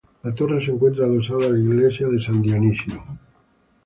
[0.23, 3.03] La torre se encuentra adosada a la Iglesia de San Dionisio.